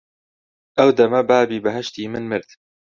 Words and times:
ئەو 0.77 0.89
دەمە 0.97 1.21
بابی 1.29 1.63
بەهەشتی 1.65 2.11
من 2.13 2.23
مرد 2.31 2.49